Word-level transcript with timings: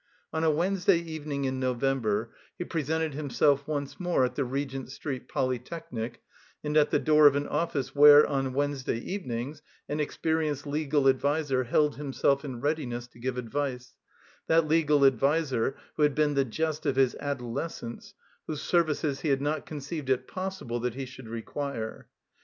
On 0.33 0.43
a 0.43 0.49
Wednesday 0.49 0.97
evening 0.97 1.45
in 1.45 1.59
November, 1.59 2.31
he 2.57 2.63
pre 2.65 2.81
sented 2.83 3.13
himself 3.13 3.67
once 3.67 3.99
more 3.99 4.25
at 4.25 4.33
the 4.33 4.43
Regent 4.43 4.89
Street 4.89 5.27
Polytechnic 5.27 6.23
and 6.63 6.75
at 6.75 6.89
the 6.89 6.97
door 6.97 7.27
of 7.27 7.35
an 7.35 7.47
oflSce 7.47 7.89
where, 7.89 8.25
on 8.25 8.55
Wednesday 8.55 8.97
evenings, 8.97 9.61
an 9.87 9.99
experienced 9.99 10.65
legal 10.65 11.07
adviser 11.07 11.65
held 11.65 11.97
himself 11.97 12.43
in 12.43 12.61
readiness 12.61 13.05
to 13.09 13.19
give 13.19 13.37
advice, 13.37 13.93
that 14.47 14.67
legal 14.67 15.05
adviser 15.05 15.75
who 15.97 16.01
had 16.01 16.15
been 16.15 16.33
the 16.33 16.45
jest 16.45 16.87
of 16.87 16.95
his 16.95 17.13
adolescence, 17.19 18.15
whose 18.47 18.63
services 18.63 19.21
he 19.21 19.29
had 19.29 19.39
not 19.39 19.67
conceived 19.67 20.09
it 20.09 20.27
possible 20.27 20.79
that 20.79 20.95
he 20.95 21.05
should 21.05 21.29
require. 21.29 22.07